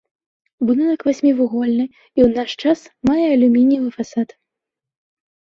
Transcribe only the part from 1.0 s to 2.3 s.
васьмівугольны і ў